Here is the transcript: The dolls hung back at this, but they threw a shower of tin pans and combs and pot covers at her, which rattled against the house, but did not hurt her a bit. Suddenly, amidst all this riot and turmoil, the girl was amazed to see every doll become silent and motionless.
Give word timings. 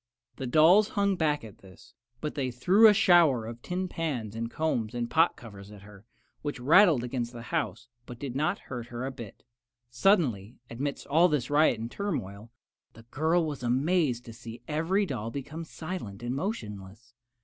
The 0.37 0.47
dolls 0.47 0.89
hung 0.97 1.15
back 1.15 1.43
at 1.43 1.59
this, 1.59 1.93
but 2.21 2.33
they 2.33 2.49
threw 2.49 2.87
a 2.87 2.91
shower 2.93 3.45
of 3.45 3.61
tin 3.61 3.87
pans 3.87 4.33
and 4.35 4.49
combs 4.49 4.95
and 4.95 5.07
pot 5.11 5.35
covers 5.35 5.69
at 5.69 5.83
her, 5.83 6.07
which 6.41 6.59
rattled 6.59 7.03
against 7.03 7.33
the 7.33 7.43
house, 7.53 7.87
but 8.07 8.17
did 8.17 8.35
not 8.35 8.57
hurt 8.65 8.87
her 8.87 9.05
a 9.05 9.11
bit. 9.11 9.43
Suddenly, 9.91 10.57
amidst 10.71 11.05
all 11.05 11.27
this 11.27 11.51
riot 11.51 11.79
and 11.79 11.91
turmoil, 11.91 12.49
the 12.93 13.03
girl 13.11 13.45
was 13.45 13.61
amazed 13.61 14.25
to 14.25 14.33
see 14.33 14.63
every 14.67 15.05
doll 15.05 15.29
become 15.29 15.63
silent 15.63 16.23
and 16.23 16.33
motionless. 16.35 17.13